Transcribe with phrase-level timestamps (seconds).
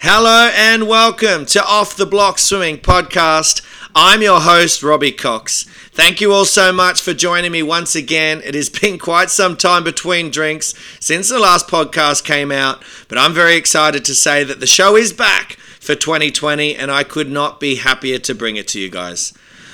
[0.00, 3.62] Hello and welcome to Off the Block Swimming Podcast.
[3.94, 5.62] I'm your host, Robbie Cox.
[5.90, 8.42] Thank you all so much for joining me once again.
[8.44, 13.16] It has been quite some time between drinks since the last podcast came out, but
[13.16, 17.30] I'm very excited to say that the show is back for 2020 and I could
[17.30, 19.32] not be happier to bring it to you guys.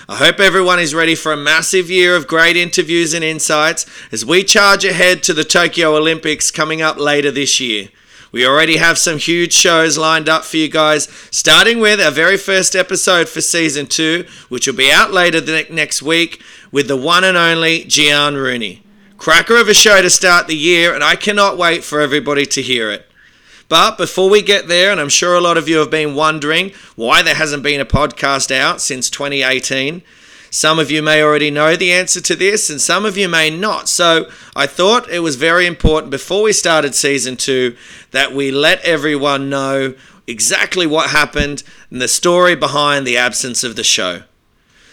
[0.08, 4.24] I hope everyone is ready for a massive year of great interviews and insights as
[4.24, 7.88] we charge ahead to the Tokyo Olympics coming up later this year.
[8.32, 12.38] We already have some huge shows lined up for you guys, starting with our very
[12.38, 17.24] first episode for season two, which will be out later next week with the one
[17.24, 18.82] and only Giaan Rooney.
[19.18, 22.62] Cracker of a show to start the year, and I cannot wait for everybody to
[22.62, 23.06] hear it.
[23.68, 26.72] But before we get there, and I'm sure a lot of you have been wondering
[26.96, 30.02] why there hasn't been a podcast out since 2018,
[30.52, 33.48] some of you may already know the answer to this, and some of you may
[33.48, 33.88] not.
[33.88, 37.74] So I thought it was very important before we started season two
[38.10, 39.94] that we let everyone know
[40.26, 44.24] exactly what happened and the story behind the absence of the show.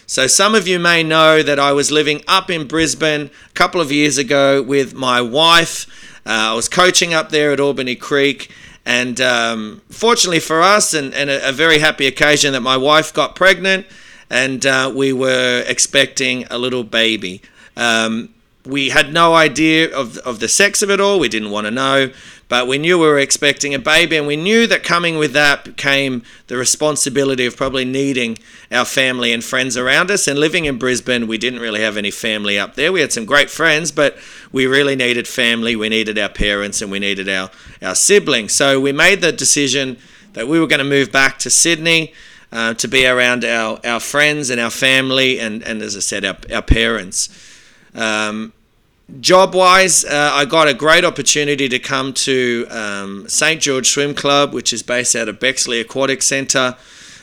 [0.08, 3.82] So, some of you may know that I was living up in Brisbane a couple
[3.82, 5.86] of years ago with my wife.
[6.26, 8.50] Uh, I was coaching up there at Albany Creek,
[8.86, 13.14] and um, fortunately for us, and, and a, a very happy occasion that my wife
[13.14, 13.86] got pregnant
[14.30, 17.42] and uh, we were expecting a little baby.
[17.76, 18.34] Um,
[18.66, 21.20] we had no idea of, of the sex of it all.
[21.20, 22.12] We didn't want to know,
[22.50, 25.78] but we knew we were expecting a baby, and we knew that coming with that
[25.78, 28.38] came the responsibility of probably needing
[28.72, 30.28] our family and friends around us.
[30.28, 32.92] And living in Brisbane, we didn't really have any family up there.
[32.92, 34.18] We had some great friends, but
[34.52, 35.76] we really needed family.
[35.76, 37.50] We needed our parents, and we needed our,
[37.82, 38.54] our siblings.
[38.54, 39.98] So we made the decision
[40.34, 42.14] that we were going to move back to Sydney.
[42.52, 46.26] Uh, to be around our, our friends and our family, and, and as I said,
[46.26, 47.30] our, our parents.
[47.94, 48.54] Um,
[49.20, 53.62] job wise, uh, I got a great opportunity to come to um, St.
[53.62, 56.76] George Swim Club, which is based out of Bexley Aquatic Centre.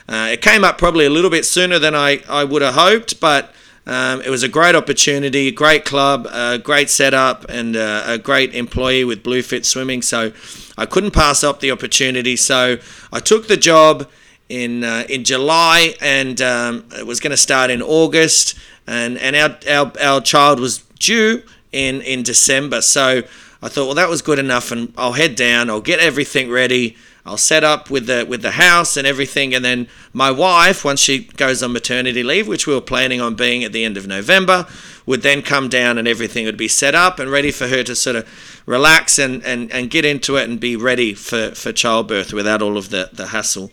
[0.08, 3.20] Uh, it came up probably a little bit sooner than I, I would have hoped,
[3.20, 3.52] but
[3.86, 8.54] um, it was a great opportunity, great club, a great setup, and uh, a great
[8.54, 10.02] employee with Bluefit Swimming.
[10.02, 10.32] So
[10.76, 12.36] I couldn't pass up the opportunity.
[12.36, 12.78] So
[13.12, 14.08] I took the job
[14.48, 19.36] in uh, in July, and um, it was going to start in August, and and
[19.36, 21.42] our, our our child was due
[21.72, 22.80] in in December.
[22.80, 23.22] So
[23.62, 25.70] I thought, well, that was good enough, and I'll head down.
[25.70, 26.96] I'll get everything ready.
[27.24, 31.00] I'll set up with the with the house and everything, and then my wife, once
[31.00, 34.06] she goes on maternity leave, which we were planning on being at the end of
[34.06, 34.66] November,
[35.06, 37.96] would then come down and everything would be set up and ready for her to
[37.96, 42.32] sort of relax and, and, and get into it and be ready for, for childbirth
[42.32, 43.70] without all of the, the hassle.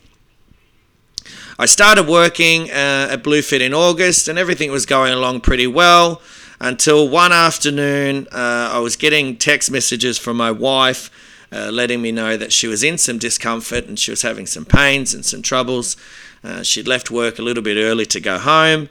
[1.60, 6.22] I started working uh, at Bluefit in August, and everything was going along pretty well
[6.60, 11.12] until one afternoon uh, I was getting text messages from my wife
[11.52, 14.66] uh, letting me know that she was in some discomfort and she was having some
[14.66, 15.96] pains and some troubles.
[16.44, 18.90] Uh, she'd left work a little bit early to go home.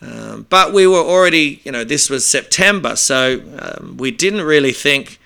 [0.00, 4.72] Um, but we were already, you know, this was September, so um, we didn't really
[4.72, 5.20] think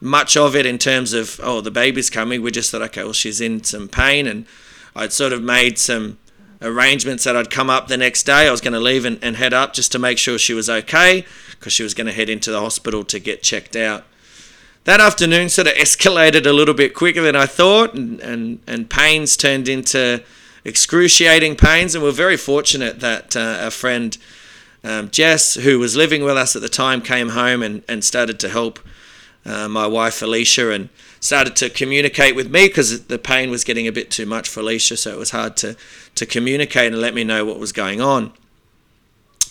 [0.00, 2.42] much of it in terms of, oh, the baby's coming.
[2.42, 4.26] We just thought, okay, well, she's in some pain.
[4.26, 4.46] And
[4.96, 6.18] I'd sort of made some
[6.62, 8.48] arrangements that I'd come up the next day.
[8.48, 10.70] I was going to leave and, and head up just to make sure she was
[10.70, 14.04] okay because she was going to head into the hospital to get checked out.
[14.84, 18.88] That afternoon sort of escalated a little bit quicker than I thought, and, and, and
[18.88, 20.22] pains turned into
[20.64, 21.94] excruciating pains.
[21.94, 24.16] And we're very fortunate that uh, our friend
[24.82, 28.38] um, Jess, who was living with us at the time, came home and, and started
[28.40, 28.78] to help
[29.44, 30.88] uh, my wife Alicia and
[31.26, 34.60] started to communicate with me because the pain was getting a bit too much for
[34.60, 35.76] Alicia, so it was hard to,
[36.14, 38.32] to communicate and let me know what was going on.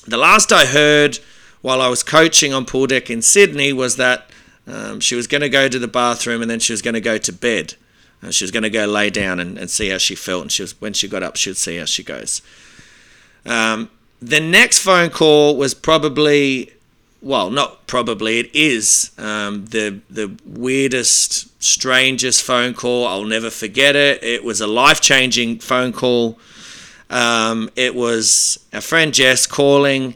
[0.07, 1.19] The last I heard
[1.61, 4.29] while I was coaching on pool deck in Sydney was that
[4.65, 7.01] um, she was going to go to the bathroom and then she was going to
[7.01, 7.75] go to bed.
[8.21, 10.51] And she was going to go lay down and, and see how she felt, and
[10.51, 12.41] she was when she got up, she'd see how she goes.
[13.45, 13.89] Um,
[14.21, 16.71] the next phone call was probably
[17.25, 23.07] well, not probably, it is um, the the weirdest, strangest phone call.
[23.07, 24.23] I'll never forget it.
[24.23, 26.37] It was a life changing phone call.
[27.09, 30.13] Um, it was a friend Jess calling,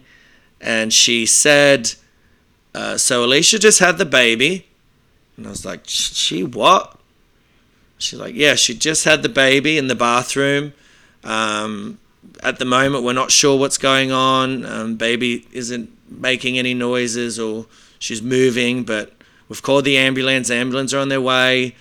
[0.61, 1.93] and she said,
[2.75, 4.67] uh, "So Alicia just had the baby,"
[5.35, 6.95] and I was like, "She what?"
[7.97, 10.73] She's like, "Yeah, she just had the baby in the bathroom."
[11.23, 11.97] Um,
[12.43, 14.65] at the moment, we're not sure what's going on.
[14.65, 17.65] Um, baby isn't making any noises or
[17.99, 19.13] she's moving, but
[19.47, 20.49] we've called the ambulance.
[20.49, 21.75] Ambulance are on their way.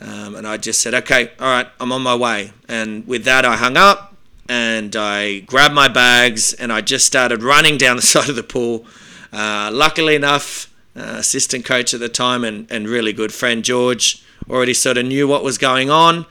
[0.00, 2.52] Um, and I just said, okay, all right, I'm on my way.
[2.68, 4.16] And with that, I hung up
[4.48, 8.42] and I grabbed my bags and I just started running down the side of the
[8.42, 8.86] pool.
[9.32, 14.24] Uh, luckily enough, uh, assistant coach at the time and, and really good friend George
[14.48, 16.26] already sort of knew what was going on.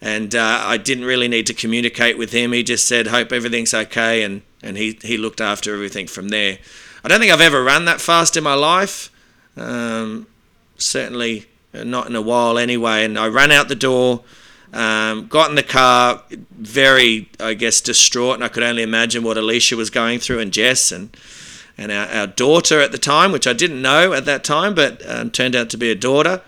[0.00, 2.52] And uh, I didn't really need to communicate with him.
[2.52, 6.58] He just said, "Hope everything's okay," and and he he looked after everything from there.
[7.04, 9.10] I don't think I've ever run that fast in my life.
[9.56, 10.26] Um,
[10.76, 13.04] certainly not in a while anyway.
[13.04, 14.22] And I ran out the door,
[14.72, 18.34] um, got in the car, very, I guess, distraught.
[18.34, 21.16] And I could only imagine what Alicia was going through and Jess and,
[21.76, 25.02] and our, our daughter at the time, which I didn't know at that time, but
[25.08, 26.42] um, turned out to be a daughter.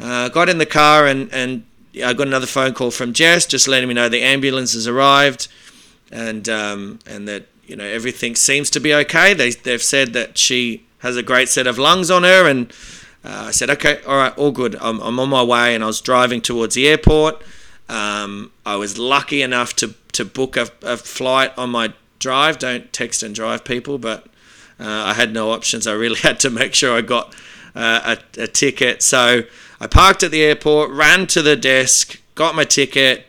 [0.00, 1.64] Uh, got in the car and, and
[2.02, 5.48] I got another phone call from Jess just letting me know the ambulance has arrived
[6.10, 9.34] and, um, and that you know everything seems to be okay.
[9.34, 12.72] They, they've said that she has a great set of lungs on her and
[13.24, 14.76] uh, I said, okay, all right, all good.
[14.76, 17.42] I'm, I'm on my way, and I was driving towards the airport.
[17.88, 22.58] Um, I was lucky enough to, to book a, a, flight on my drive.
[22.58, 24.26] Don't text and drive people, but
[24.78, 25.86] uh, I had no options.
[25.86, 27.34] I really had to make sure I got
[27.74, 29.02] uh, a, a ticket.
[29.02, 29.42] So
[29.80, 33.26] I parked at the airport, ran to the desk, got my ticket,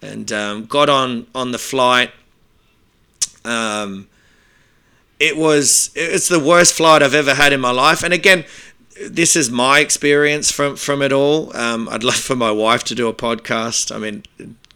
[0.00, 2.12] and um, got on on the flight.
[3.44, 4.08] Um,
[5.18, 8.44] it was it's the worst flight I've ever had in my life, and again,
[9.08, 11.56] this is my experience from from it all.
[11.56, 13.94] Um, I'd love for my wife to do a podcast.
[13.94, 14.24] I mean,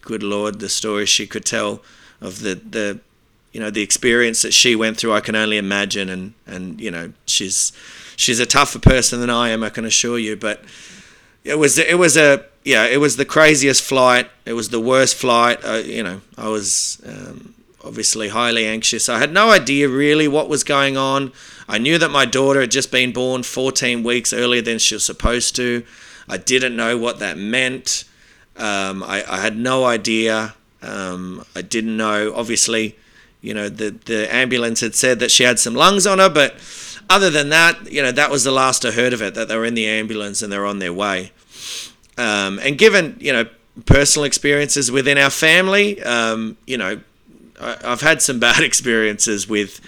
[0.01, 1.81] good lord, the stories she could tell
[2.21, 2.99] of the the
[3.51, 5.13] you know the experience that she went through.
[5.13, 7.71] I can only imagine, and and you know she's
[8.15, 9.63] she's a tougher person than I am.
[9.63, 10.35] I can assure you.
[10.35, 10.63] But
[11.43, 14.29] it was it was a yeah it was the craziest flight.
[14.45, 15.59] It was the worst flight.
[15.63, 17.01] Uh, you know I was.
[17.05, 19.09] Um, obviously highly anxious.
[19.09, 21.33] I had no idea really what was going on.
[21.67, 25.05] I knew that my daughter had just been born 14 weeks earlier than she was
[25.05, 25.85] supposed to.
[26.27, 28.05] I didn't know what that meant.
[28.55, 30.53] Um, I, I, had no idea.
[30.81, 32.33] Um, I didn't know.
[32.35, 32.95] Obviously,
[33.41, 36.53] you know, the, the ambulance had said that she had some lungs on her, but
[37.09, 39.57] other than that, you know, that was the last I heard of it, that they
[39.57, 41.31] were in the ambulance and they're on their way.
[42.17, 43.45] Um, and given, you know,
[43.85, 46.99] personal experiences within our family, um, you know,
[47.59, 49.79] I, I've had some bad experiences with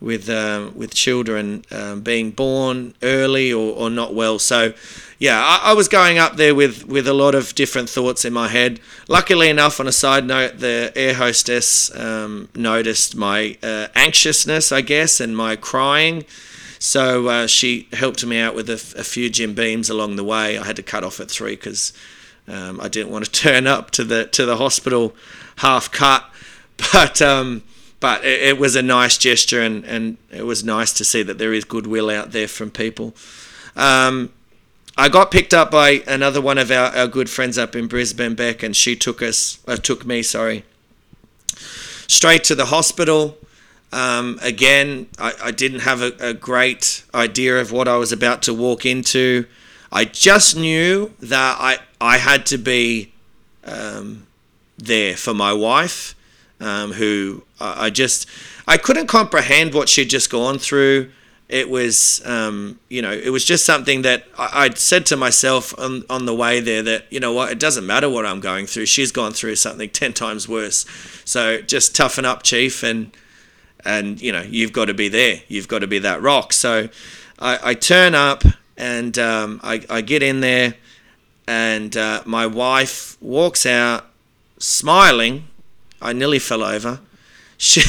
[0.00, 4.38] with um, with children um, being born early or, or not well.
[4.40, 4.74] So,
[5.18, 8.32] yeah, I, I, was going up there with, with a lot of different thoughts in
[8.32, 8.80] my head.
[9.06, 14.80] Luckily enough, on a side note, the air hostess um, noticed my uh, anxiousness, I
[14.80, 16.24] guess, and my crying.
[16.82, 20.58] So uh, she helped me out with a, a, few Jim Beams along the way.
[20.58, 21.92] I had to cut off at three because
[22.48, 25.14] um, I didn't want to turn up to the to the hospital
[25.58, 26.24] half cut.
[26.92, 27.62] But um,
[28.00, 31.38] but it, it, was a nice gesture and, and it was nice to see that
[31.38, 33.14] there is goodwill out there from people.
[33.76, 34.32] Um,
[34.98, 38.34] I got picked up by another one of our, our good friends up in Brisbane,
[38.34, 40.64] Beck, and she took us, uh, took me, sorry,
[42.08, 43.38] straight to the hospital.
[43.92, 48.40] Um, again, I, I, didn't have a, a, great idea of what I was about
[48.44, 49.44] to walk into.
[49.92, 53.12] I just knew that I, I had to be
[53.64, 54.26] um,
[54.78, 56.14] there for my wife
[56.58, 58.28] um, who I just
[58.66, 61.10] I couldn't comprehend what she'd just gone through.
[61.48, 65.78] It was, um, you know, it was just something that I, would said to myself
[65.78, 68.66] on, on the way there that, you know what, it doesn't matter what I'm going
[68.66, 68.86] through.
[68.86, 70.86] She's gone through something 10 times worse.
[71.26, 73.14] So just toughen up, Chief, and,
[73.84, 75.42] and you know, you've got to be there.
[75.48, 76.52] You've got to be that rock.
[76.52, 76.88] So
[77.38, 78.44] I, I turn up
[78.76, 80.74] and um, I, I get in there,
[81.46, 84.06] and uh, my wife walks out
[84.58, 85.48] smiling
[86.02, 87.00] I nearly fell over.
[87.62, 87.80] She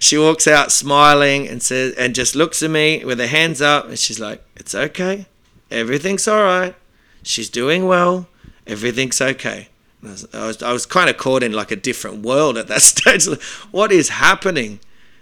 [0.00, 3.88] she walks out smiling and says and just looks at me with her hands up
[3.88, 5.24] and she's like, "It's okay.
[5.70, 6.74] Everything's all right.
[7.22, 8.28] She's doing well.
[8.66, 9.68] Everything's okay."
[10.02, 12.68] I was, I was, I was kind of caught in like a different world at
[12.68, 13.24] that stage.
[13.70, 14.78] what is happening?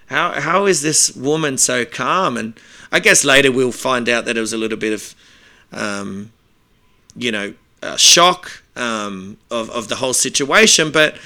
[0.07, 2.37] How how is this woman so calm?
[2.37, 2.59] And
[2.91, 5.15] I guess later we'll find out that it was a little bit of,
[5.73, 6.33] um,
[7.17, 7.55] you know,
[7.97, 11.17] shock um, of of the whole situation, but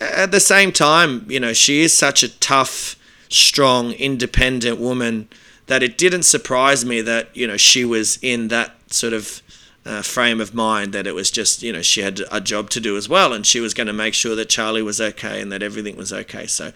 [0.00, 2.96] at the same time, you know, she is such a tough,
[3.28, 5.28] strong, independent woman
[5.66, 9.42] that it didn't surprise me that, you know, she was in that sort of
[9.86, 12.80] uh, frame of mind that it was just, you know, she had a job to
[12.80, 15.52] do as well and she was going to make sure that Charlie was okay and
[15.52, 16.46] that everything was okay.
[16.46, 16.72] So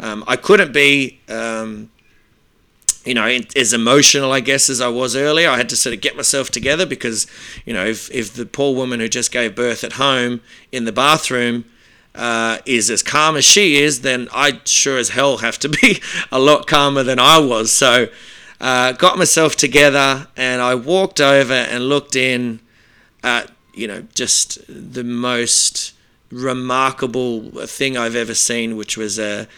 [0.00, 1.20] um, I couldn't be.
[1.28, 1.90] Um,
[3.04, 5.48] you know, as emotional, I guess, as I was earlier.
[5.48, 7.26] I had to sort of get myself together because,
[7.64, 10.92] you know, if, if the poor woman who just gave birth at home in the
[10.92, 11.64] bathroom
[12.14, 16.02] uh, is as calm as she is, then I sure as hell have to be
[16.30, 17.72] a lot calmer than I was.
[17.72, 18.08] So,
[18.60, 22.60] uh, got myself together and I walked over and looked in
[23.22, 25.94] at, you know, just the most
[26.30, 29.48] remarkable thing I've ever seen, which was a,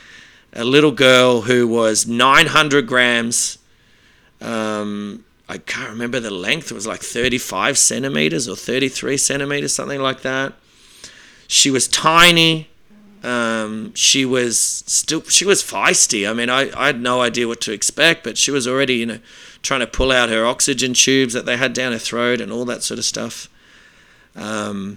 [0.53, 3.59] a little girl who was 900 grams.
[4.41, 6.71] Um, I can't remember the length.
[6.71, 10.55] It was like 35 centimeters or 33 centimeters, something like that
[11.53, 12.69] she was tiny.
[13.23, 16.29] Um, she was still she was feisty.
[16.29, 19.07] I mean, I, I had no idea what to expect, but she was already you
[19.07, 19.19] know
[19.61, 22.65] trying to pull out her oxygen tubes that they had down her throat and all
[22.65, 23.49] that sort of stuff.
[24.35, 24.97] Um,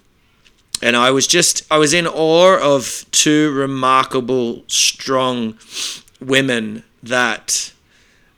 [0.81, 5.57] and I was just I was in awe of two remarkable, strong
[6.19, 7.73] women that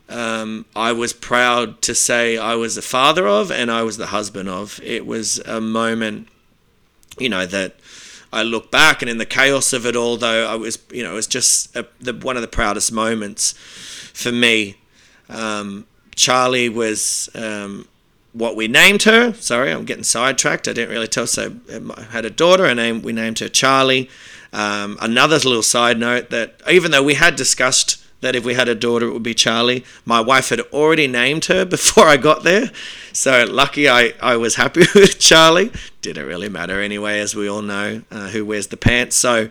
[0.09, 4.07] um, I was proud to say I was the father of and I was the
[4.07, 4.79] husband of.
[4.83, 6.29] It was a moment,
[7.17, 7.75] you know, that
[8.31, 11.11] I look back and in the chaos of it all, though, I was, you know,
[11.11, 13.53] it was just a, the, one of the proudest moments
[14.13, 14.77] for me.
[15.29, 17.87] Um, Charlie was um,
[18.33, 19.33] what we named her.
[19.33, 20.67] Sorry, I'm getting sidetracked.
[20.67, 21.27] I didn't really tell.
[21.27, 24.09] So um, I had a daughter, and name we named her Charlie.
[24.53, 28.67] Um, another little side note that even though we had discussed that if we had
[28.67, 29.85] a daughter, it would be Charlie.
[30.05, 32.71] My wife had already named her before I got there.
[33.13, 35.71] So lucky I, I was happy with Charlie.
[36.01, 39.15] Didn't really matter anyway, as we all know uh, who wears the pants.
[39.15, 39.49] So,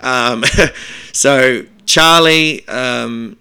[0.00, 0.44] um,
[1.12, 3.36] so Charlie, um,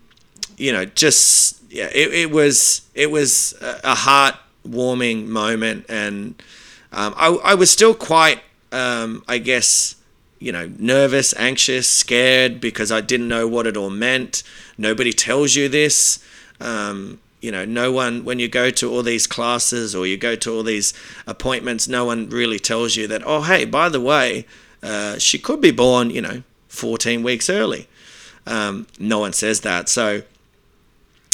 [0.58, 3.96] you know, just, yeah, it, it was, it was a
[4.64, 5.86] heartwarming moment.
[5.90, 6.42] And
[6.92, 8.42] um, I, I was still quite,
[8.72, 9.96] um, I guess,
[10.40, 14.44] you know, nervous, anxious, scared because I didn't know what it all meant.
[14.78, 16.24] Nobody tells you this.
[16.60, 20.36] Um, you know, no one, when you go to all these classes or you go
[20.36, 20.94] to all these
[21.28, 24.46] appointments, no one really tells you that, oh, hey, by the way,
[24.82, 27.88] uh, she could be born, you know, 14 weeks early.
[28.46, 29.90] Um, no one says that.
[29.90, 30.24] So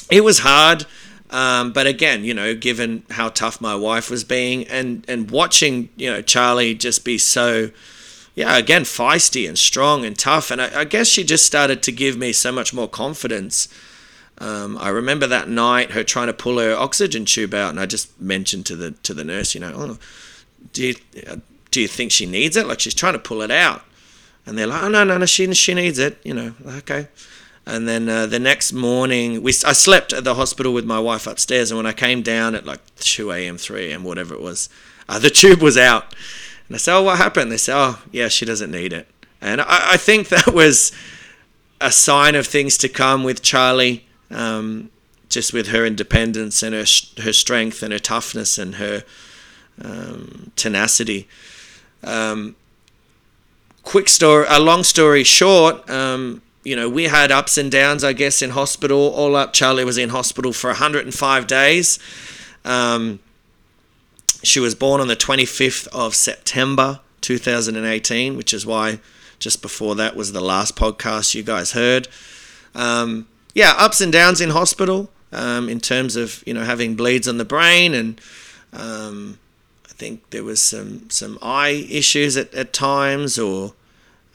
[0.09, 0.85] it was hard.
[1.29, 5.89] Um, but again, you know, given how tough my wife was being and, and watching,
[5.95, 7.69] you know, Charlie just be so
[8.39, 10.49] yeah, again, feisty and strong and tough.
[10.49, 13.67] And I, I, guess she just started to give me so much more confidence.
[14.37, 17.85] Um, I remember that night her trying to pull her oxygen tube out, and I
[17.85, 19.97] just mentioned to the to the nurse, you know, oh,
[20.71, 20.95] do you
[21.71, 22.65] do you think she needs it?
[22.65, 23.83] Like she's trying to pull it out,
[24.45, 27.09] and they're like, oh no no no, she she needs it, you know, okay.
[27.69, 31.27] And then uh, the next morning, we I slept at the hospital with my wife
[31.27, 34.69] upstairs, and when I came down at like 2 a.m., 3 a.m., whatever it was,
[35.07, 36.15] uh, the tube was out.
[36.67, 37.51] And I said, Oh, what happened?
[37.51, 39.07] They said, Oh, yeah, she doesn't need it.
[39.39, 40.91] And I, I think that was
[41.79, 44.89] a sign of things to come with Charlie, um,
[45.29, 46.85] just with her independence and her,
[47.21, 49.03] her strength and her toughness and her
[49.83, 51.27] um, tenacity.
[52.03, 52.55] Um,
[53.83, 58.13] quick story, a long story short, um, you know, we had ups and downs, I
[58.13, 58.99] guess, in hospital.
[58.99, 61.99] All up, Charlie was in hospital for 105 days.
[62.65, 63.19] Um,
[64.43, 68.99] she was born on the 25th of September 2018, which is why
[69.39, 72.07] just before that was the last podcast you guys heard.
[72.75, 77.27] Um, yeah, ups and downs in hospital um, in terms of you know having bleeds
[77.27, 78.21] on the brain, and
[78.73, 79.39] um,
[79.85, 83.73] I think there was some some eye issues at, at times, or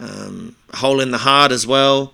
[0.01, 2.13] um, hole in the heart as well.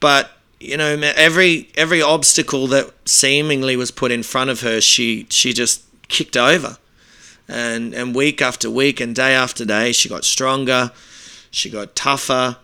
[0.00, 0.30] But
[0.60, 5.52] you know, every every obstacle that seemingly was put in front of her, she she
[5.52, 6.78] just kicked over
[7.48, 10.90] and and week after week and day after day she got stronger
[11.50, 12.56] she got tougher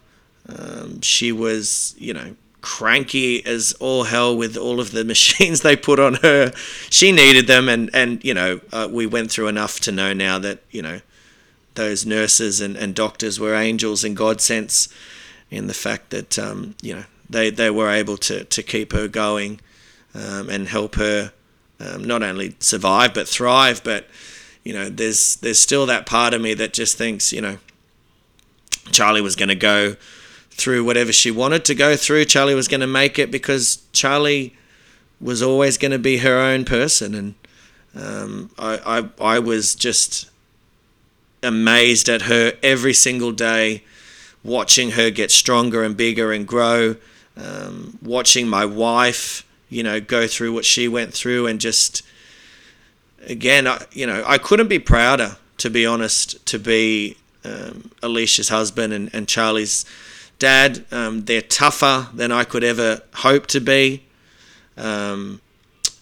[0.48, 5.76] um, she was you know cranky as all hell with all of the machines they
[5.76, 6.52] put on her
[6.90, 10.38] she needed them and and you know uh, we went through enough to know now
[10.38, 11.00] that you know
[11.74, 14.88] those nurses and, and doctors were angels in God's sense
[15.50, 19.08] in the fact that um, you know they, they were able to, to keep her
[19.08, 19.60] going
[20.14, 21.32] um, and help her
[21.80, 24.06] um, not only survive but thrive but
[24.64, 27.58] you know, there's there's still that part of me that just thinks, you know,
[28.90, 29.96] Charlie was going to go
[30.50, 32.26] through whatever she wanted to go through.
[32.26, 34.56] Charlie was going to make it because Charlie
[35.20, 37.34] was always going to be her own person, and
[37.94, 40.30] um, I, I I was just
[41.42, 43.82] amazed at her every single day,
[44.44, 46.96] watching her get stronger and bigger and grow,
[47.36, 52.02] um, watching my wife, you know, go through what she went through, and just
[53.26, 58.48] again, I, you know, I couldn't be prouder, to be honest, to be um, Alicia's
[58.48, 59.84] husband and, and Charlie's
[60.38, 60.84] dad.
[60.90, 64.02] Um, they're tougher than I could ever hope to be.
[64.76, 65.40] Um,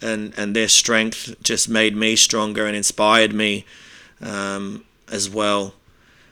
[0.03, 3.67] and, and their strength just made me stronger and inspired me
[4.23, 5.75] um, as well.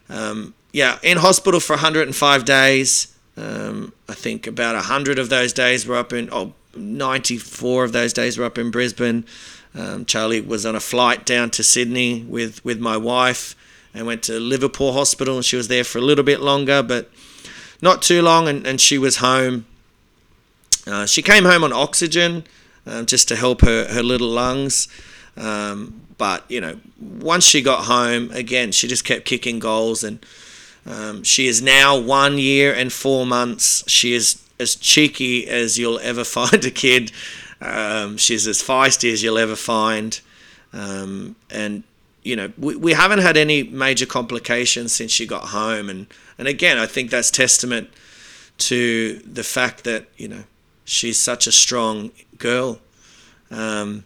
[0.08, 3.14] Um, yeah, in hospital for 105 days.
[3.36, 8.12] Um, I think about 100 of those days were up in, oh, 94 of those
[8.12, 9.24] days were up in Brisbane.
[9.74, 13.54] Um, Charlie was on a flight down to Sydney with, with my wife
[13.94, 15.36] and went to Liverpool Hospital.
[15.36, 17.10] And she was there for a little bit longer, but
[17.80, 19.66] not too long, and, and she was home.
[20.86, 22.44] Uh, she came home on oxygen
[22.86, 24.88] um, just to help her, her little lungs.
[25.36, 30.18] Um, but, you know, once she got home, again, she just kept kicking goals and
[30.86, 33.84] Um, she is now one year and four months.
[33.90, 37.12] She is as cheeky as you'll ever find a kid.
[37.60, 40.20] Um, she's as feisty as you'll ever find.
[40.72, 41.82] Um, and,
[42.22, 45.90] you know, we, we haven't had any major complications since she got home.
[45.90, 46.06] And,
[46.38, 47.90] and again, I think that's testament
[48.58, 50.44] to the fact that, you know,
[50.84, 52.78] she's such a strong girl.
[53.50, 54.04] Um,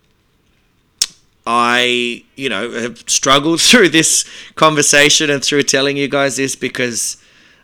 [1.47, 7.17] I, you know, have struggled through this conversation and through telling you guys this because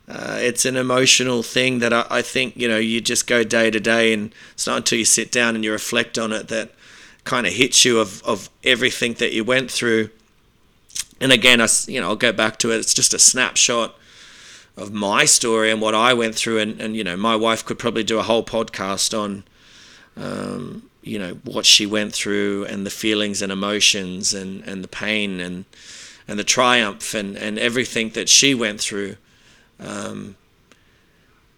[0.09, 3.71] uh, it's an emotional thing that I, I, think, you know, you just go day
[3.71, 6.71] to day and it's not until you sit down and you reflect on it that
[7.25, 10.09] kind of hits you of, of everything that you went through.
[11.21, 12.79] And again, I, you know, I'll go back to it.
[12.79, 13.95] It's just a snapshot
[14.79, 16.59] of my story and what I went through.
[16.59, 19.45] And, and you know, my wife could probably do a whole podcast on,
[20.17, 24.89] um, you know what she went through and the feelings and emotions and, and the
[24.89, 25.65] pain and
[26.29, 29.17] and the triumph and, and everything that she went through.
[29.81, 30.37] Um,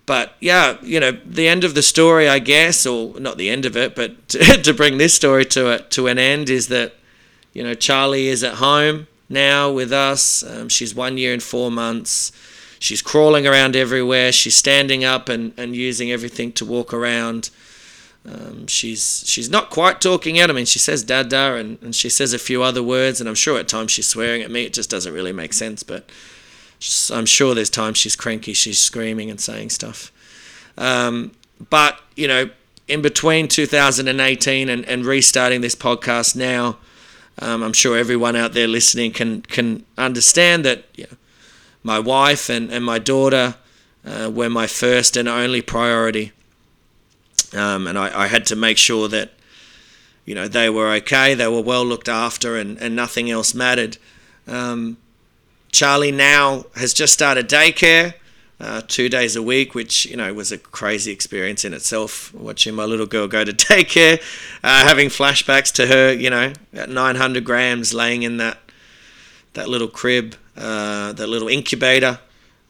[0.06, 3.66] but yeah, you know, the end of the story, I guess, or not the end
[3.66, 6.94] of it, but to, to bring this story to a, to an end is that,
[7.52, 10.42] you know, Charlie is at home now with us.
[10.42, 12.32] Um, she's one year and four months.
[12.78, 14.32] She's crawling around everywhere.
[14.32, 17.50] She's standing up and, and using everything to walk around.
[18.26, 20.50] Um, she's she's not quite talking out.
[20.50, 23.34] I mean, she says "dada" and, and she says a few other words, and I'm
[23.34, 24.64] sure at times she's swearing at me.
[24.64, 26.10] It just doesn't really make sense, but
[27.12, 30.12] I'm sure there's times she's cranky, she's screaming and saying stuff.
[30.76, 31.32] Um,
[31.70, 32.50] but you know,
[32.88, 36.76] in between 2018 and, and restarting this podcast now,
[37.38, 41.16] um, I'm sure everyone out there listening can can understand that you know,
[41.82, 43.54] my wife and, and my daughter
[44.04, 46.32] uh, were my first and only priority.
[47.54, 49.32] Um, and I, I, had to make sure that
[50.24, 53.98] you know they were okay, they were well looked after, and, and nothing else mattered.
[54.46, 54.98] Um,
[55.72, 58.14] Charlie now has just started daycare.
[58.60, 62.32] Uh, two days a week, which you know was a crazy experience in itself.
[62.34, 64.20] Watching my little girl go to daycare,
[64.62, 68.58] uh, having flashbacks to her, you know, at 900 grams, laying in that
[69.54, 72.18] that little crib, uh, that little incubator,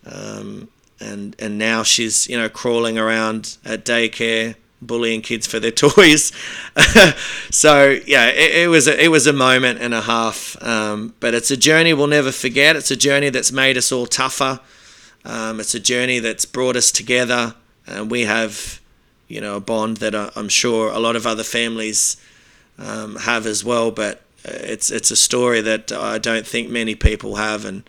[0.06, 0.68] um,
[1.00, 6.32] and and now she's you know crawling around at daycare, bullying kids for their toys.
[7.50, 11.34] so yeah, it, it, was a, it was a moment and a half, um, but
[11.34, 12.76] it's a journey we'll never forget.
[12.76, 14.60] It's a journey that's made us all tougher.
[15.24, 17.54] Um, it's a journey that's brought us together,
[17.86, 18.80] and we have,
[19.28, 22.16] you know, a bond that I'm sure a lot of other families
[22.78, 23.90] um, have as well.
[23.90, 27.82] But it's it's a story that I don't think many people have, and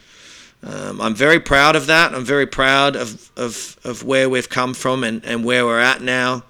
[0.64, 2.14] um, I'm very proud of that.
[2.14, 6.02] I'm very proud of, of, of where we've come from and, and where we're at
[6.02, 6.44] now.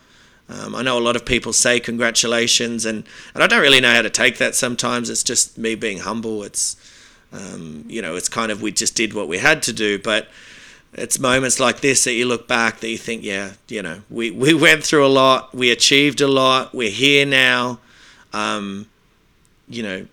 [0.51, 3.93] Um, I know a lot of people say congratulations, and, and I don't really know
[3.93, 5.09] how to take that sometimes.
[5.09, 6.43] It's just me being humble.
[6.43, 6.75] It's,
[7.31, 9.97] um, you know, it's kind of we just did what we had to do.
[9.97, 10.27] But
[10.93, 14.29] it's moments like this that you look back that you think, yeah, you know, we,
[14.31, 17.79] we went through a lot, we achieved a lot, we're here now.
[18.33, 18.87] Um,
[19.69, 20.05] you know,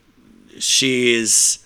[0.59, 1.59] she is.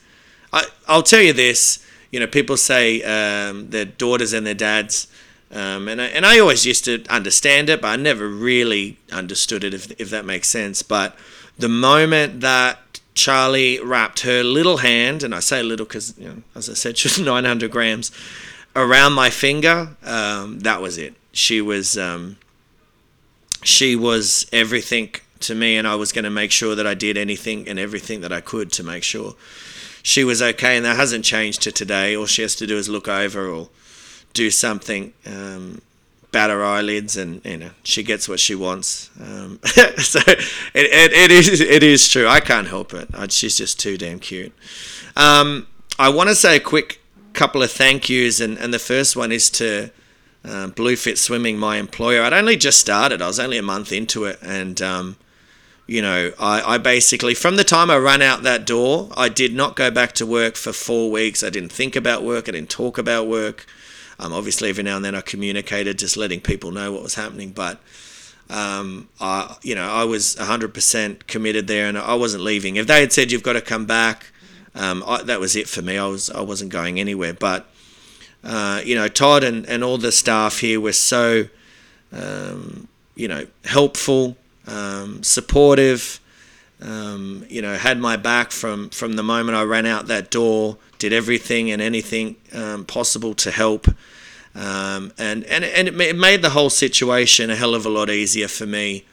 [0.53, 1.85] I, I'll tell you this.
[2.11, 5.09] You know, people say um, their daughters and their dads
[5.53, 9.65] um, and I, and I always used to understand it, but I never really understood
[9.65, 10.83] it, if, if that makes sense.
[10.83, 11.15] But
[11.59, 16.43] the moment that Charlie wrapped her little hand, and I say little because, you know,
[16.55, 18.11] as I said, she was 900 grams,
[18.75, 21.15] around my finger, um, that was it.
[21.33, 22.39] She was, um,
[23.63, 27.19] she was everything to me, and I was going to make sure that I did
[27.19, 29.35] anything and everything that I could to make sure
[30.03, 30.77] she was okay.
[30.77, 32.17] And that hasn't changed to today.
[32.17, 33.69] All she has to do is look over or
[34.33, 35.83] do something, um,
[36.31, 39.11] bat her eyelids, and you know she gets what she wants.
[39.21, 40.41] Um, so it,
[40.75, 42.27] it, it is it is true.
[42.27, 43.09] I can't help it.
[43.15, 44.53] I, she's just too damn cute.
[45.17, 45.67] Um,
[45.99, 47.01] I want to say a quick
[47.33, 49.91] couple of thank yous, and, and the first one is to
[50.45, 52.23] uh, Bluefit Swimming, my employer.
[52.23, 53.23] I'd only just started.
[53.23, 55.17] I was only a month into it, and um,
[55.87, 59.55] you know, I, I basically, from the time I ran out that door, I did
[59.55, 61.43] not go back to work for four weeks.
[61.43, 62.49] I didn't think about work.
[62.49, 63.67] I didn't talk about work.
[64.23, 67.51] Um, obviously, every now and then I communicated, just letting people know what was happening.
[67.51, 67.81] But
[68.49, 72.77] um, I, you know, I was 100% committed there, and I wasn't leaving.
[72.77, 74.31] If they had said you've got to come back,
[74.77, 75.99] um, I, that was it for me.
[75.99, 77.35] I was I wasn't going anywhere.
[77.35, 77.67] But
[78.45, 81.49] uh, you know, Todd and, and all the staff here were so
[82.13, 84.37] um, you know helpful,
[84.69, 86.21] um, supportive.
[86.81, 90.79] Um, you know, had my back from from the moment I ran out that door.
[91.01, 92.37] Did everything and anything
[92.87, 93.89] possible to help.
[94.55, 98.49] Um, and and, and it made the whole situation a hell of a lot easier
[98.49, 99.05] for me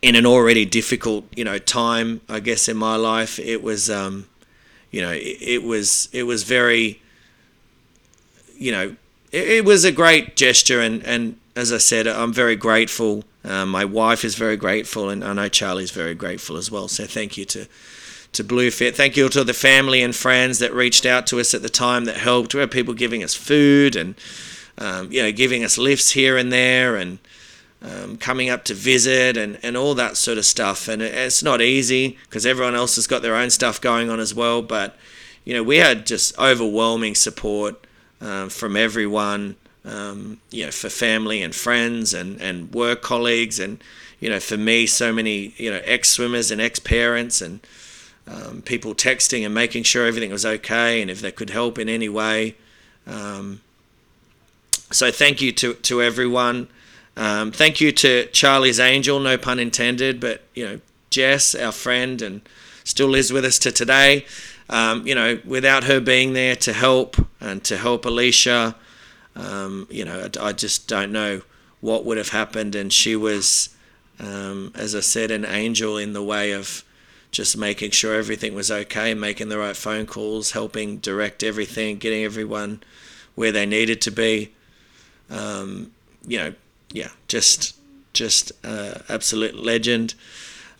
[0.00, 4.26] in an already difficult you know time I guess in my life it was um,
[4.92, 7.02] you know it, it, was it was very
[8.60, 8.94] you know,
[9.32, 13.24] it, it, was a great gesture, and and as I said, I'm very grateful.
[13.42, 16.86] Uh, my wife is very grateful, and I know Charlie's very grateful as well.
[16.86, 17.66] So thank you to
[18.32, 18.94] to Bluefit.
[18.94, 22.04] Thank you to the family and friends that reached out to us at the time
[22.04, 22.54] that helped.
[22.54, 24.14] We had people giving us food and
[24.78, 27.18] um, you know giving us lifts here and there and
[27.82, 30.86] um, coming up to visit and, and all that sort of stuff.
[30.86, 34.34] And it's not easy because everyone else has got their own stuff going on as
[34.34, 34.62] well.
[34.62, 34.96] But
[35.44, 37.86] you know we had just overwhelming support
[38.20, 39.56] um, from everyone.
[39.82, 43.82] Um, you know, for family and friends and, and work colleagues and
[44.20, 47.60] you know, for me, so many you know ex swimmers and ex parents and
[48.30, 51.88] um, people texting and making sure everything was okay and if they could help in
[51.88, 52.54] any way.
[53.06, 53.60] Um,
[54.92, 56.68] so thank you to, to everyone.
[57.16, 62.22] Um, thank you to Charlie's Angel, no pun intended, but you know Jess, our friend,
[62.22, 62.40] and
[62.84, 64.24] still lives with us to today.
[64.68, 68.76] Um, you know, without her being there to help and to help Alicia,
[69.34, 71.42] um, you know, I, I, just don't know
[71.80, 72.76] what would have happened.
[72.76, 73.70] And she was,
[74.20, 76.84] um, as I said, an angel in the way of
[77.30, 82.24] just making sure everything was okay, making the right phone calls, helping direct everything, getting
[82.24, 82.82] everyone
[83.34, 84.52] where they needed to be.
[85.30, 85.92] Um,
[86.26, 86.54] you know,
[86.92, 87.76] yeah, just
[88.12, 90.14] just uh, absolute legend.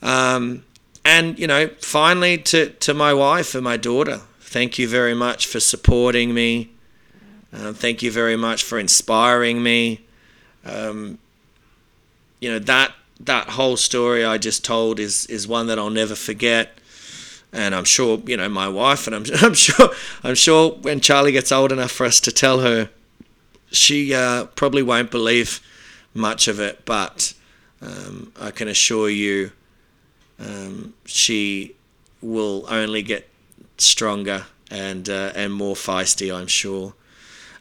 [0.02, 0.64] Um,
[1.04, 5.46] and you know, finally to to my wife and my daughter, thank you very much
[5.46, 6.70] for supporting me.
[7.52, 10.00] Uh, thank you very much for inspiring me.
[10.64, 11.18] Um,
[12.40, 16.14] you know that that whole story I just told is is one that I'll never
[16.14, 16.76] forget.
[17.52, 19.90] And I'm sure, you know, my wife, and I'm, I'm sure,
[20.22, 22.90] I'm sure when Charlie gets old enough for us to tell her,
[23.72, 25.60] she uh, probably won't believe
[26.14, 26.84] much of it.
[26.84, 27.34] But
[27.82, 29.50] um, I can assure you,
[30.38, 31.74] um, she
[32.22, 33.28] will only get
[33.78, 36.34] stronger and uh, and more feisty.
[36.34, 36.94] I'm sure.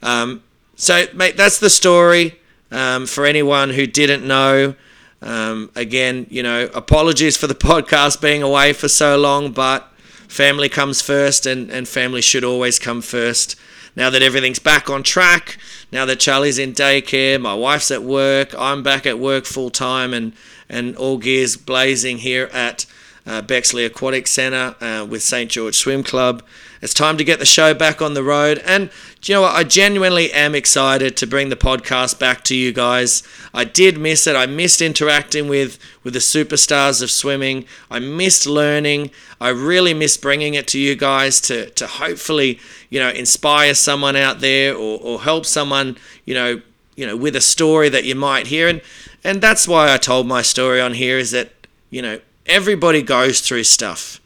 [0.02, 0.44] Um,
[0.76, 2.40] so, mate, that's the story.
[2.72, 4.76] Um, for anyone who didn't know,
[5.22, 9.88] um, again, you know, apologies for the podcast being away for so long, but
[10.28, 13.56] family comes first, and, and family should always come first.
[13.96, 15.58] Now that everything's back on track,
[15.92, 20.14] now that Charlie's in daycare, my wife's at work, I'm back at work full time,
[20.14, 20.34] and,
[20.70, 22.86] and all gears blazing here at
[23.30, 25.52] uh, Bexley Aquatic Centre uh, with St.
[25.52, 26.42] George Swim Club.
[26.82, 28.60] It's time to get the show back on the road.
[28.66, 28.90] And
[29.24, 29.54] you know what?
[29.54, 33.22] I genuinely am excited to bring the podcast back to you guys.
[33.54, 34.36] I did miss it.
[34.36, 37.66] I missed interacting with, with the superstars of swimming.
[37.92, 39.12] I missed learning.
[39.40, 44.16] I really miss bringing it to you guys to, to hopefully, you know, inspire someone
[44.16, 46.62] out there or, or help someone, you know,
[46.96, 48.68] you know, with a story that you might hear.
[48.68, 48.82] And,
[49.24, 51.52] and that's why I told my story on here is that,
[51.92, 54.20] you know, everybody goes through stuff.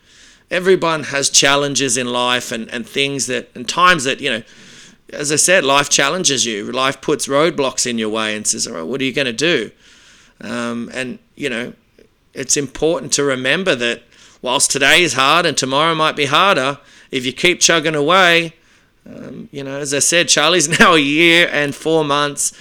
[0.49, 4.43] Everyone has challenges in life and, and things that and times that you know
[5.11, 6.71] as i said life challenges you.
[6.71, 9.33] Life puts roadblocks in your way and says all right what are you going to
[9.33, 9.71] do?
[10.41, 11.73] Um, and you know
[12.33, 14.03] it's important to remember that
[14.41, 16.79] whilst today is hard and tomorrow might be harder
[17.11, 18.53] if you keep chugging away
[19.07, 22.53] um, you know as i said charlie's now a year and four months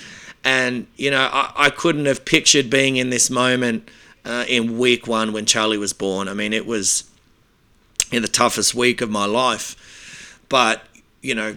[0.45, 3.89] and you know i, I couldn't have pictured being in this moment
[4.25, 7.05] uh, in week one when charlie was born i mean it was
[8.13, 10.39] in the toughest week of my life.
[10.49, 10.85] But,
[11.23, 11.57] you know,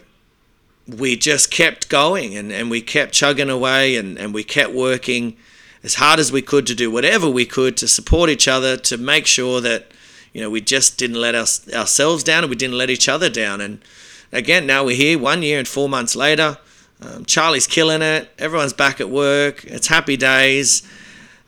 [0.88, 5.36] we just kept going and, and we kept chugging away and, and we kept working
[5.84, 8.98] as hard as we could to do whatever we could to support each other, to
[8.98, 9.92] make sure that,
[10.34, 13.30] you know, we just didn't let us, ourselves down and we didn't let each other
[13.30, 13.62] down.
[13.62, 13.84] And
[14.32, 16.58] again, now we're here one year and four months later.
[17.02, 18.30] Um, Charlie's killing it.
[18.40, 19.66] Everyone's back at work.
[19.66, 20.88] It's happy days.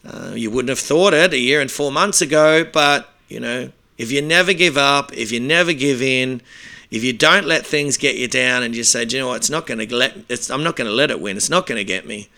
[0.07, 3.71] Uh, you wouldn't have thought it a year and four months ago, but, you know,
[3.97, 6.41] if you never give up, if you never give in,
[6.89, 9.37] if you don't let things get you down and you say, Do you know what,
[9.37, 11.67] it's not going to let, it's, I'm not going to let it win, it's not
[11.67, 12.29] going to get me,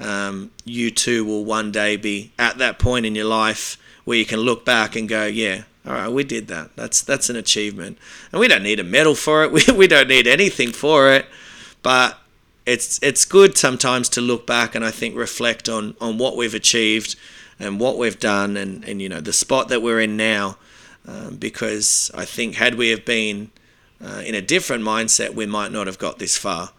[0.00, 4.26] um, you too will one day be at that point in your life where you
[4.26, 6.74] can look back and go, Yeah, all right, we did that.
[6.76, 7.98] That's that's an achievement,
[8.32, 9.52] and we don't need a medal for it.
[9.52, 11.26] We, we don't need anything for it,
[11.82, 12.18] but
[12.66, 16.54] it's it's good sometimes to look back and I think reflect on on what we've
[16.54, 17.16] achieved
[17.58, 20.56] and what we've done, and and you know the spot that we're in now
[21.06, 23.50] um, because I think had we have been
[24.04, 26.70] uh, in a different mindset, we might not have got this far.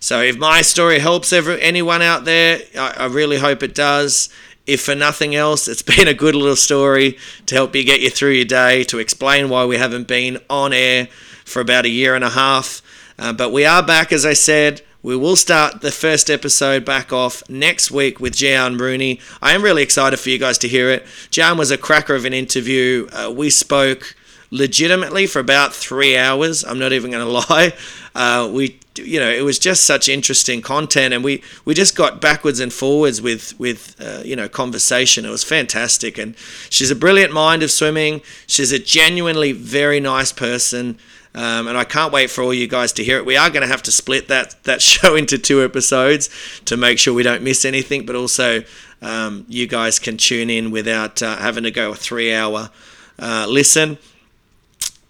[0.00, 4.28] So if my story helps every, anyone out there, I, I really hope it does.
[4.66, 8.10] If for nothing else, it's been a good little story to help you get you
[8.10, 11.08] through your day, to explain why we haven't been on air
[11.44, 12.82] for about a year and a half.
[13.18, 14.82] Uh, but we are back, as I said.
[15.04, 19.18] We will start the first episode back off next week with Giaan Rooney.
[19.40, 21.04] I am really excited for you guys to hear it.
[21.28, 23.08] Giaan was a cracker of an interview.
[23.12, 24.14] Uh, we spoke
[24.52, 26.62] legitimately for about three hours.
[26.62, 27.72] I'm not even going to lie.
[28.14, 32.20] Uh, we you know it was just such interesting content and we we just got
[32.20, 36.36] backwards and forwards with with uh, you know conversation it was fantastic and
[36.68, 40.98] she's a brilliant mind of swimming she's a genuinely very nice person
[41.34, 43.24] um, and I can't wait for all you guys to hear it.
[43.24, 46.28] We are going to have to split that that show into two episodes
[46.66, 48.64] to make sure we don't miss anything, but also
[49.00, 52.70] um, you guys can tune in without uh, having to go a three-hour
[53.18, 53.98] uh, listen.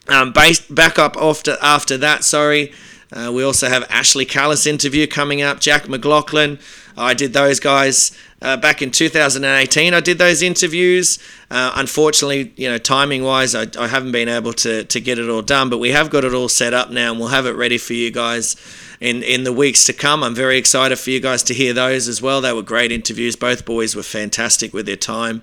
[0.09, 2.73] Um, based back up after after that, sorry.
[3.13, 5.61] Uh, we also have Ashley Callus interview coming up.
[5.61, 6.59] Jack McLoughlin.
[6.97, 9.95] I did those guys uh, back in 2018.
[9.95, 11.19] I did those interviews.
[11.51, 15.29] Uh, unfortunately, you know, timing wise, I, I haven't been able to, to get it
[15.29, 17.53] all done, but we have got it all set up now and we'll have it
[17.53, 18.57] ready for you guys
[19.01, 20.23] in, in the weeks to come.
[20.23, 22.41] I'm very excited for you guys to hear those as well.
[22.41, 23.37] They were great interviews.
[23.37, 25.43] Both boys were fantastic with their time.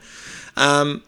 [0.58, 1.04] Um,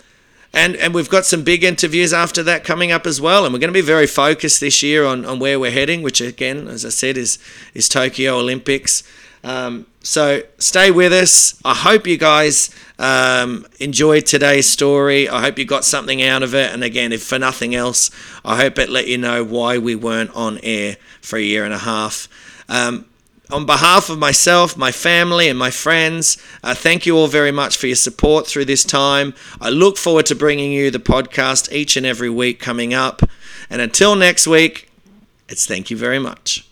[0.54, 3.60] and and we've got some big interviews after that coming up as well and we're
[3.60, 6.86] going to be very focused this year on, on where we're heading which again as
[6.86, 7.40] i said is
[7.74, 9.04] is tokyo olympics
[9.44, 15.58] um, so stay with us i hope you guys um, enjoyed today's story i hope
[15.58, 18.12] you got something out of it and again if for nothing else
[18.46, 21.74] i hope it let you know why we weren't on air for a year and
[21.74, 22.28] a half
[22.70, 23.06] um,
[23.52, 27.78] on behalf of myself, my family, and my friends, uh, thank you all very much
[27.78, 29.34] for your support through this time.
[29.60, 33.22] I look forward to bringing you the podcast each and every week coming up.
[33.70, 34.90] And until next week,
[35.50, 36.71] it's thank you very much.